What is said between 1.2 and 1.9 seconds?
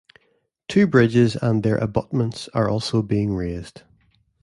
and their